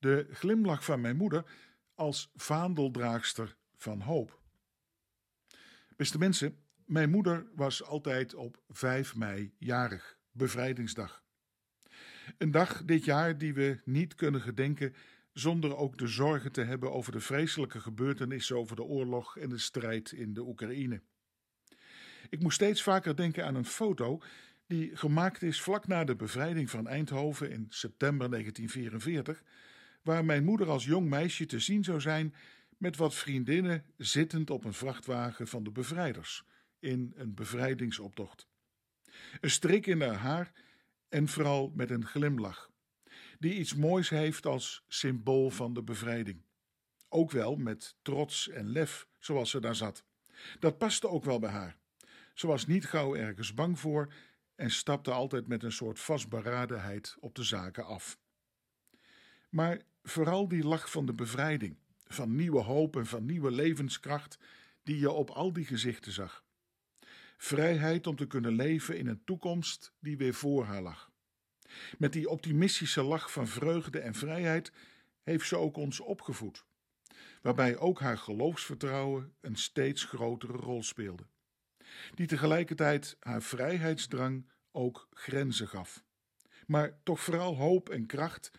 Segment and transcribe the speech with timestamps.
[0.00, 1.44] De glimlach van mijn moeder
[1.94, 4.40] als vaandeldraagster van hoop.
[5.96, 11.22] Beste mensen, mijn moeder was altijd op 5 mei jarig, bevrijdingsdag.
[12.38, 14.94] Een dag dit jaar die we niet kunnen gedenken
[15.32, 19.58] zonder ook de zorgen te hebben over de vreselijke gebeurtenissen over de oorlog en de
[19.58, 21.02] strijd in de Oekraïne.
[22.28, 24.22] Ik moest steeds vaker denken aan een foto
[24.66, 29.42] die gemaakt is vlak na de bevrijding van Eindhoven in september 1944,
[30.02, 32.34] waar mijn moeder als jong meisje te zien zou zijn
[32.76, 36.44] met wat vriendinnen zittend op een vrachtwagen van de bevrijders
[36.78, 38.48] in een bevrijdingsoptocht.
[39.40, 40.52] Een strik in haar haar
[41.08, 42.70] en vooral met een glimlach,
[43.38, 46.42] die iets moois heeft als symbool van de bevrijding.
[47.08, 50.04] Ook wel met trots en lef, zoals ze daar zat.
[50.58, 51.78] Dat paste ook wel bij haar.
[52.34, 54.12] Ze was niet gauw ergens bang voor
[54.54, 58.18] en stapte altijd met een soort vastberadenheid op de zaken af.
[59.48, 64.38] Maar vooral die lach van de bevrijding, van nieuwe hoop en van nieuwe levenskracht,
[64.82, 66.44] die je op al die gezichten zag.
[67.36, 71.10] Vrijheid om te kunnen leven in een toekomst die weer voor haar lag.
[71.98, 74.72] Met die optimistische lach van vreugde en vrijheid
[75.22, 76.64] heeft ze ook ons opgevoed,
[77.42, 81.26] waarbij ook haar geloofsvertrouwen een steeds grotere rol speelde,
[82.14, 86.04] die tegelijkertijd haar vrijheidsdrang ook grenzen gaf,
[86.66, 88.50] maar toch vooral hoop en kracht,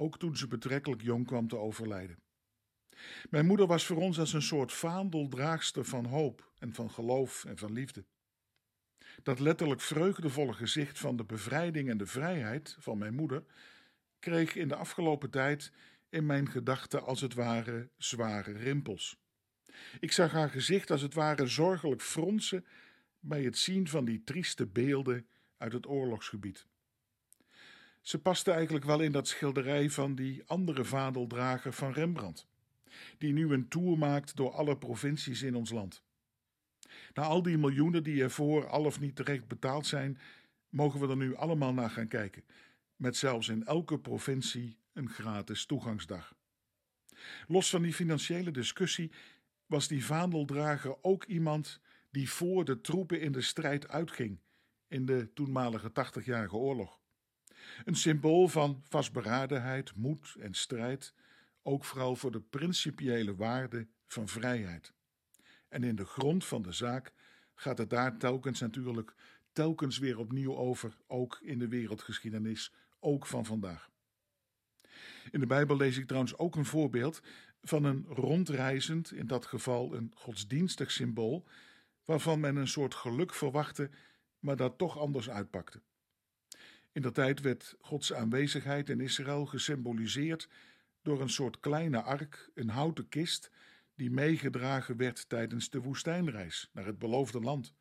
[0.00, 2.18] ook toen ze betrekkelijk jong kwam te overlijden.
[3.30, 7.58] Mijn moeder was voor ons als een soort vaandeldraagster van hoop en van geloof en
[7.58, 8.04] van liefde.
[9.22, 13.44] Dat letterlijk vreugdevolle gezicht van de bevrijding en de vrijheid van mijn moeder
[14.18, 15.72] kreeg in de afgelopen tijd
[16.08, 19.16] in mijn gedachten als het ware zware rimpels.
[20.00, 22.66] Ik zag haar gezicht als het ware zorgelijk fronsen
[23.20, 26.66] bij het zien van die trieste beelden uit het oorlogsgebied.
[28.08, 32.46] Ze paste eigenlijk wel in dat schilderij van die andere vadeldrager van Rembrandt,
[33.18, 36.02] die nu een tour maakt door alle provincies in ons land.
[37.14, 40.18] Na al die miljoenen die ervoor al of niet terecht betaald zijn,
[40.68, 42.44] mogen we er nu allemaal naar gaan kijken,
[42.96, 46.34] met zelfs in elke provincie een gratis toegangsdag.
[47.46, 49.10] Los van die financiële discussie
[49.66, 54.40] was die vaandeldrager ook iemand die voor de troepen in de strijd uitging
[54.86, 56.98] in de toenmalige tachtigjarige oorlog.
[57.84, 61.14] Een symbool van vastberadenheid, moed en strijd,
[61.62, 64.92] ook vooral voor de principiële waarde van vrijheid.
[65.68, 67.12] En in de grond van de zaak
[67.54, 69.14] gaat het daar telkens natuurlijk
[69.52, 73.90] telkens weer opnieuw over, ook in de wereldgeschiedenis, ook van vandaag.
[75.30, 77.22] In de Bijbel lees ik trouwens ook een voorbeeld
[77.62, 81.44] van een rondreizend, in dat geval een godsdienstig symbool,
[82.04, 83.90] waarvan men een soort geluk verwachtte,
[84.38, 85.80] maar dat toch anders uitpakte.
[86.92, 90.48] In dat tijd werd Gods aanwezigheid in Israël gesymboliseerd
[91.02, 93.50] door een soort kleine ark, een houten kist,
[93.94, 97.74] die meegedragen werd tijdens de woestijnreis naar het beloofde land,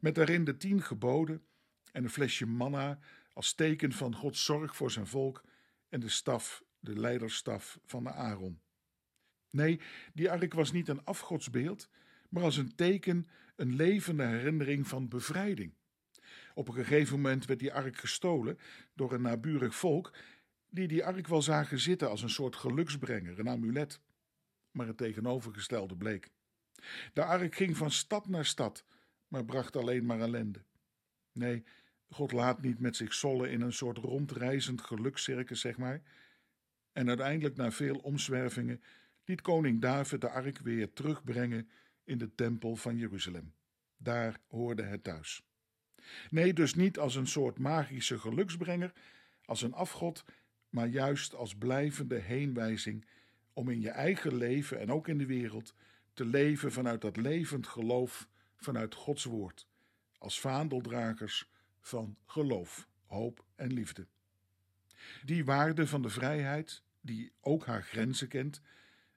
[0.00, 1.44] met daarin de tien geboden
[1.92, 2.98] en een flesje manna
[3.32, 5.44] als teken van Gods zorg voor zijn volk
[5.88, 8.60] en de staf, de leiderstaf van de Aaron.
[9.50, 9.80] Nee,
[10.12, 11.88] die ark was niet een afgodsbeeld,
[12.28, 13.26] maar als een teken,
[13.56, 15.74] een levende herinnering van bevrijding.
[16.54, 18.58] Op een gegeven moment werd die ark gestolen
[18.94, 20.16] door een naburig volk,
[20.70, 24.00] die die ark wel zagen zitten als een soort geluksbrenger, een amulet
[24.74, 26.30] maar het tegenovergestelde bleek.
[27.12, 28.84] De ark ging van stad naar stad,
[29.28, 30.64] maar bracht alleen maar ellende.
[31.32, 31.64] Nee,
[32.08, 36.02] God laat niet met zich zollen in een soort rondreizend gelukscircus, zeg maar.
[36.92, 38.82] En uiteindelijk, na veel omzwervingen,
[39.24, 41.68] liet koning David de ark weer terugbrengen
[42.04, 43.54] in de tempel van Jeruzalem.
[43.96, 45.46] Daar hoorde het thuis.
[46.30, 48.92] Nee, dus niet als een soort magische geluksbrenger,
[49.44, 50.24] als een afgod,
[50.68, 53.06] maar juist als blijvende heenwijzing
[53.52, 55.74] om in je eigen leven en ook in de wereld
[56.12, 59.66] te leven vanuit dat levend geloof, vanuit Gods woord,
[60.18, 61.50] als vaandeldragers
[61.80, 64.06] van geloof, hoop en liefde.
[65.24, 68.60] Die waarde van de vrijheid, die ook haar grenzen kent,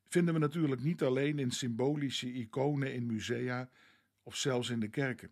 [0.07, 3.69] vinden we natuurlijk niet alleen in symbolische iconen in musea
[4.23, 5.31] of zelfs in de kerken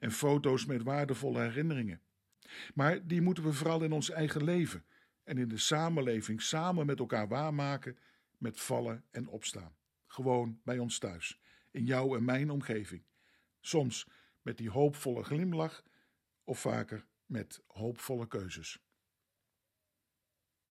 [0.00, 2.00] en foto's met waardevolle herinneringen.
[2.74, 4.84] Maar die moeten we vooral in ons eigen leven
[5.24, 7.98] en in de samenleving samen met elkaar waarmaken
[8.38, 9.76] met vallen en opstaan.
[10.06, 11.40] Gewoon bij ons thuis,
[11.70, 13.04] in jouw en mijn omgeving.
[13.60, 14.08] Soms
[14.42, 15.84] met die hoopvolle glimlach
[16.44, 18.78] of vaker met hoopvolle keuzes.